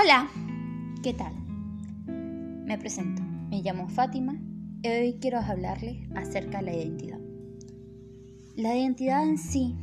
Hola, 0.00 0.30
¿qué 1.02 1.12
tal? 1.12 1.34
Me 2.06 2.78
presento, 2.78 3.20
me 3.50 3.62
llamo 3.62 3.88
Fátima 3.88 4.38
y 4.80 4.88
hoy 4.88 5.18
quiero 5.20 5.40
hablarles 5.40 6.08
acerca 6.14 6.58
de 6.58 6.64
la 6.66 6.76
identidad. 6.76 7.18
La 8.54 8.76
identidad 8.76 9.24
en 9.24 9.38
sí, 9.38 9.74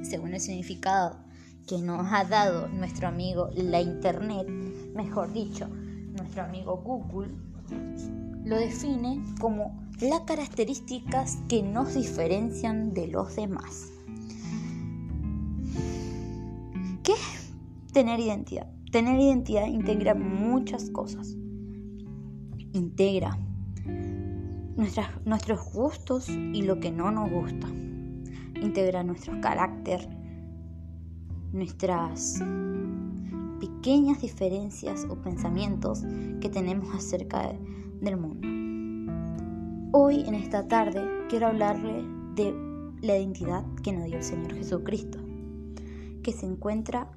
según 0.00 0.32
el 0.32 0.40
significado 0.40 1.18
que 1.68 1.76
nos 1.76 2.10
ha 2.10 2.24
dado 2.24 2.68
nuestro 2.68 3.06
amigo 3.06 3.50
la 3.54 3.82
Internet, 3.82 4.48
mejor 4.94 5.30
dicho, 5.34 5.68
nuestro 5.68 6.44
amigo 6.44 6.78
Google, 6.78 7.34
lo 8.46 8.56
define 8.56 9.22
como 9.42 9.86
las 10.00 10.20
características 10.20 11.36
que 11.50 11.62
nos 11.62 11.92
diferencian 11.92 12.94
de 12.94 13.08
los 13.08 13.36
demás. 13.36 13.92
¿Qué 17.02 17.12
es 17.12 17.92
tener 17.92 18.20
identidad? 18.20 18.73
Tener 18.94 19.18
identidad 19.18 19.66
integra 19.66 20.14
muchas 20.14 20.88
cosas. 20.88 21.36
Integra 22.72 23.36
nuestros 25.24 25.72
gustos 25.72 26.28
y 26.28 26.62
lo 26.62 26.78
que 26.78 26.92
no 26.92 27.10
nos 27.10 27.28
gusta. 27.28 27.66
Integra 28.62 29.02
nuestro 29.02 29.40
carácter, 29.40 30.08
nuestras 31.52 32.40
pequeñas 33.58 34.22
diferencias 34.22 35.04
o 35.10 35.16
pensamientos 35.16 36.04
que 36.40 36.48
tenemos 36.48 36.94
acerca 36.94 37.52
del 38.00 38.16
mundo. 38.16 38.46
Hoy, 39.90 40.20
en 40.20 40.36
esta 40.36 40.68
tarde, 40.68 41.02
quiero 41.28 41.48
hablarle 41.48 42.04
de 42.36 42.54
la 43.02 43.18
identidad 43.18 43.64
que 43.82 43.90
nos 43.90 44.04
dio 44.04 44.18
el 44.18 44.22
Señor 44.22 44.54
Jesucristo, 44.54 45.18
que 46.22 46.30
se 46.30 46.46
encuentra 46.46 47.10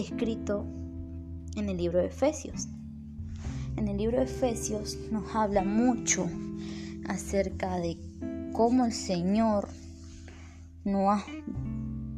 escrito 0.00 0.66
en 1.56 1.68
el 1.68 1.76
libro 1.76 1.98
de 1.98 2.06
Efesios. 2.06 2.68
En 3.76 3.88
el 3.88 3.96
libro 3.96 4.18
de 4.18 4.24
Efesios 4.24 4.98
nos 5.10 5.34
habla 5.34 5.62
mucho 5.64 6.28
acerca 7.06 7.78
de 7.78 7.96
cómo 8.52 8.86
el 8.86 8.92
Señor 8.92 9.68
nos 10.84 11.08
ha 11.08 11.24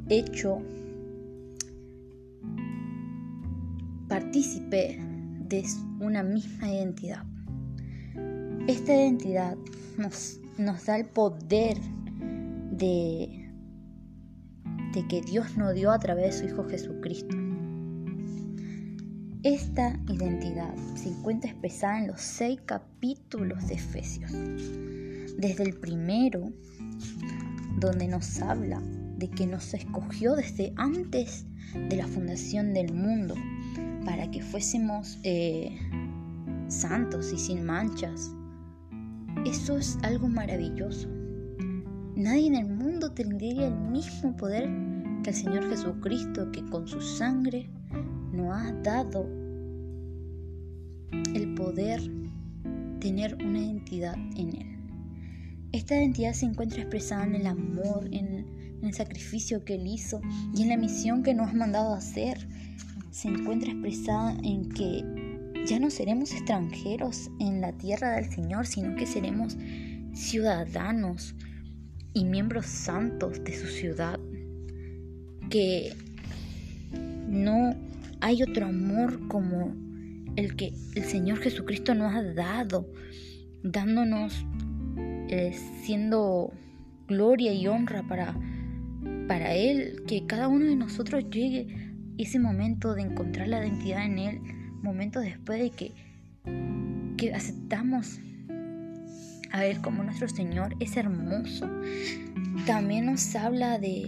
hecho 0.08 0.60
partícipe 4.08 4.98
de 5.48 5.64
una 6.00 6.22
misma 6.22 6.70
identidad. 6.70 7.24
Esta 8.66 8.94
identidad 8.94 9.56
nos, 9.98 10.40
nos 10.58 10.86
da 10.86 10.96
el 10.96 11.06
poder 11.06 11.78
de, 12.70 13.50
de 14.94 15.08
que 15.08 15.22
Dios 15.22 15.56
nos 15.56 15.74
dio 15.74 15.90
a 15.90 15.98
través 15.98 16.40
de 16.40 16.48
su 16.48 16.54
Hijo 16.54 16.68
Jesucristo. 16.68 17.41
Esta 19.44 19.98
identidad 20.08 20.72
se 20.94 21.08
encuentra 21.08 21.50
expresada 21.50 21.98
en 21.98 22.06
los 22.06 22.20
seis 22.20 22.60
capítulos 22.64 23.66
de 23.66 23.74
Efesios. 23.74 24.30
Desde 24.30 25.64
el 25.64 25.74
primero, 25.80 26.52
donde 27.80 28.06
nos 28.06 28.40
habla 28.40 28.80
de 29.18 29.28
que 29.28 29.48
nos 29.48 29.74
escogió 29.74 30.36
desde 30.36 30.72
antes 30.76 31.44
de 31.74 31.96
la 31.96 32.06
fundación 32.06 32.72
del 32.72 32.94
mundo 32.94 33.34
para 34.04 34.30
que 34.30 34.42
fuésemos 34.42 35.18
eh, 35.24 35.76
santos 36.68 37.32
y 37.32 37.38
sin 37.38 37.64
manchas. 37.64 38.30
Eso 39.44 39.76
es 39.76 39.98
algo 40.02 40.28
maravilloso. 40.28 41.08
Nadie 42.14 42.46
en 42.46 42.54
el 42.54 42.68
mundo 42.68 43.10
tendría 43.10 43.66
el 43.66 43.74
mismo 43.74 44.36
poder 44.36 44.70
que 45.24 45.30
el 45.30 45.36
Señor 45.36 45.68
Jesucristo 45.68 46.52
que 46.52 46.64
con 46.66 46.86
su 46.86 47.00
sangre 47.00 47.68
nos 48.32 48.56
ha 48.56 48.72
dado 48.82 49.41
el 51.34 51.54
poder 51.54 52.00
tener 53.00 53.34
una 53.44 53.58
identidad 53.58 54.14
en 54.36 54.48
Él. 54.56 54.72
Esta 55.72 55.96
identidad 55.96 56.34
se 56.34 56.46
encuentra 56.46 56.82
expresada 56.82 57.24
en 57.24 57.34
el 57.34 57.46
amor, 57.46 58.08
en, 58.12 58.80
el 58.82 58.94
sacrificio 58.94 59.64
que 59.64 59.76
Él 59.76 59.86
hizo 59.86 60.20
y 60.54 60.62
en 60.62 60.68
la 60.68 60.76
misión 60.76 61.22
que 61.22 61.34
nos 61.34 61.50
ha 61.50 61.54
mandado 61.54 61.94
hacer. 61.94 62.46
Se 63.10 63.28
encuentra 63.28 63.70
expresada 63.70 64.36
en 64.42 64.68
que 64.68 65.04
ya 65.66 65.78
no 65.78 65.90
seremos 65.90 66.32
extranjeros 66.32 67.30
en 67.38 67.60
la 67.60 67.72
tierra 67.72 68.16
del 68.16 68.30
Señor, 68.30 68.66
sino 68.66 68.96
que 68.96 69.06
seremos 69.06 69.56
ciudadanos 70.14 71.34
y 72.12 72.24
miembros 72.24 72.66
santos 72.66 73.42
de 73.44 73.58
su 73.58 73.68
ciudad. 73.68 74.18
Que 75.48 75.94
no 77.28 77.74
hay 78.20 78.42
otro 78.42 78.66
amor 78.66 79.28
como 79.28 79.74
el 80.36 80.56
que 80.56 80.72
el 80.94 81.04
Señor 81.04 81.38
Jesucristo 81.38 81.94
nos 81.94 82.14
ha 82.14 82.22
dado, 82.22 82.88
dándonos, 83.62 84.44
eh, 85.28 85.54
siendo 85.82 86.52
gloria 87.06 87.52
y 87.52 87.66
honra 87.66 88.02
para, 88.08 88.34
para 89.28 89.54
Él, 89.54 90.02
que 90.06 90.26
cada 90.26 90.48
uno 90.48 90.66
de 90.66 90.76
nosotros 90.76 91.28
llegue 91.30 91.92
ese 92.18 92.38
momento 92.38 92.94
de 92.94 93.02
encontrar 93.02 93.48
la 93.48 93.66
identidad 93.66 94.04
en 94.04 94.18
Él, 94.18 94.40
momento 94.82 95.20
después 95.20 95.60
de 95.60 95.70
que, 95.70 95.92
que 97.16 97.34
aceptamos 97.34 98.20
a 99.50 99.66
Él 99.66 99.80
como 99.82 100.02
nuestro 100.02 100.28
Señor, 100.28 100.74
es 100.80 100.96
hermoso. 100.96 101.68
También 102.66 103.06
nos 103.06 103.34
habla 103.36 103.78
de, 103.78 104.06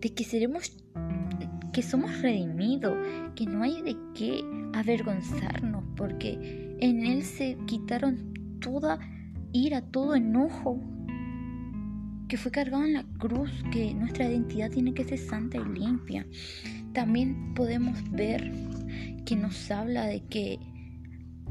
de 0.00 0.14
que 0.14 0.24
seremos 0.24 0.72
que 1.78 1.82
somos 1.82 2.22
redimidos, 2.22 2.92
que 3.36 3.46
no 3.46 3.62
hay 3.62 3.80
de 3.82 3.96
qué 4.12 4.40
avergonzarnos, 4.74 5.84
porque 5.94 6.76
en 6.80 7.06
Él 7.06 7.22
se 7.22 7.56
quitaron 7.66 8.34
toda 8.60 8.98
ira, 9.52 9.80
todo 9.80 10.16
enojo 10.16 10.80
que 12.26 12.36
fue 12.36 12.50
cargado 12.50 12.84
en 12.84 12.94
la 12.94 13.04
cruz, 13.18 13.52
que 13.70 13.94
nuestra 13.94 14.28
identidad 14.28 14.72
tiene 14.72 14.92
que 14.92 15.04
ser 15.04 15.18
santa 15.18 15.58
y 15.58 15.78
limpia. 15.78 16.26
También 16.94 17.54
podemos 17.54 17.96
ver 18.10 18.52
que 19.24 19.36
nos 19.36 19.70
habla 19.70 20.06
de 20.06 20.24
que 20.24 20.58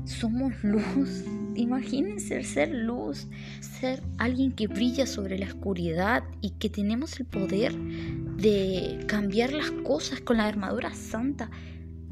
somos 0.03 0.61
luz. 0.61 1.23
Imagínense 1.57 2.43
ser 2.43 2.69
luz, 2.69 3.27
ser 3.61 4.03
alguien 4.19 4.51
que 4.51 4.67
brilla 4.67 5.07
sobre 5.07 5.39
la 5.39 5.47
oscuridad 5.47 6.23
y 6.39 6.51
que 6.51 6.69
tenemos 6.69 7.19
el 7.19 7.25
poder 7.25 7.75
de 7.75 9.03
cambiar 9.07 9.53
las 9.53 9.71
cosas 9.71 10.21
con 10.21 10.37
la 10.37 10.45
armadura 10.45 10.93
santa. 10.93 11.49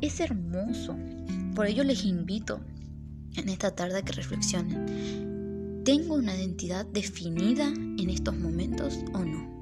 Es 0.01 0.19
hermoso. 0.19 0.97
Por 1.53 1.67
ello 1.67 1.83
les 1.83 2.06
invito 2.06 2.59
en 3.35 3.50
esta 3.50 3.75
tarde 3.75 4.00
a 4.00 4.01
que 4.01 4.13
reflexionen. 4.13 5.83
¿Tengo 5.85 6.16
una 6.16 6.35
identidad 6.35 6.88
definida 6.88 7.67
en 7.67 8.09
estos 8.09 8.35
momentos 8.35 9.00
o 9.13 9.19
no? 9.19 9.55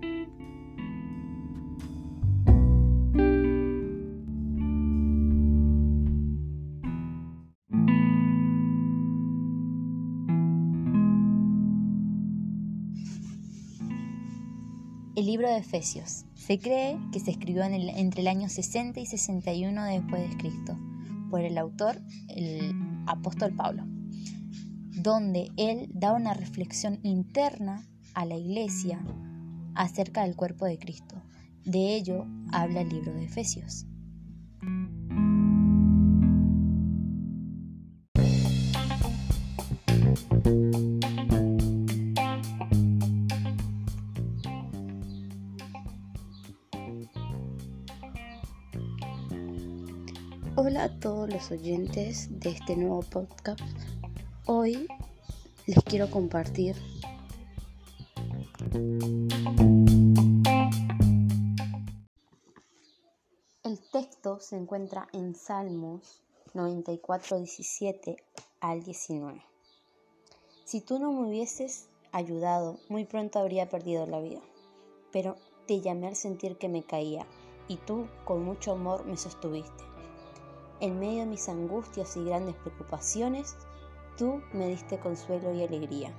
El 15.15 15.27
libro 15.27 15.47
de 15.47 15.57
Efesios. 15.57 16.25
Se 16.33 16.57
cree 16.57 16.97
que 17.11 17.19
se 17.19 17.29
escribió 17.29 17.63
entre 17.63 18.21
el 18.21 18.27
año 18.27 18.49
60 18.49 18.99
y 18.99 19.05
61 19.05 19.83
después 19.83 20.27
de 20.27 20.37
Cristo 20.37 20.75
por 21.29 21.41
el 21.41 21.59
autor, 21.59 22.01
el 22.29 22.73
apóstol 23.05 23.53
Pablo, 23.55 23.83
donde 25.03 25.51
él 25.55 25.87
da 25.93 26.13
una 26.13 26.33
reflexión 26.33 26.99
interna 27.03 27.87
a 28.15 28.25
la 28.25 28.37
iglesia 28.37 29.05
acerca 29.75 30.23
del 30.23 30.35
cuerpo 30.35 30.65
de 30.65 30.79
Cristo. 30.79 31.21
De 31.63 31.95
ello 31.95 32.25
habla 32.51 32.81
el 32.81 32.89
libro 32.89 33.13
de 33.13 33.25
Efesios. 33.25 33.85
Hola 50.55 50.83
a 50.83 50.99
todos 50.99 51.33
los 51.33 51.49
oyentes 51.49 52.27
de 52.39 52.51
este 52.51 52.75
nuevo 52.75 53.01
podcast. 53.01 53.59
Hoy 54.45 54.87
les 55.65 55.83
quiero 55.83 56.11
compartir 56.11 56.75
el 63.63 63.79
texto 63.91 64.39
se 64.39 64.55
encuentra 64.55 65.07
en 65.11 65.33
Salmos 65.33 66.21
94, 66.53 67.37
17 67.39 68.17
al 68.59 68.83
19. 68.83 69.41
Si 70.65 70.81
tú 70.81 70.99
no 70.99 71.11
me 71.11 71.27
hubieses 71.27 71.89
ayudado, 72.11 72.77
muy 72.89 73.05
pronto 73.05 73.39
habría 73.39 73.69
perdido 73.69 74.05
la 74.05 74.19
vida, 74.19 74.41
pero 75.11 75.35
te 75.65 75.81
llamé 75.81 76.09
al 76.09 76.15
sentir 76.15 76.59
que 76.59 76.69
me 76.69 76.83
caía 76.83 77.25
y 77.67 77.77
tú 77.77 78.07
con 78.23 78.45
mucho 78.45 78.73
amor 78.73 79.05
me 79.07 79.17
sostuviste. 79.17 79.92
En 80.79 80.99
medio 80.99 81.19
de 81.19 81.27
mis 81.27 81.47
angustias 81.49 82.17
y 82.17 82.25
grandes 82.25 82.55
preocupaciones, 82.55 83.55
tú 84.17 84.41
me 84.53 84.67
diste 84.67 84.99
consuelo 84.99 85.53
y 85.53 85.63
alegría. 85.63 86.11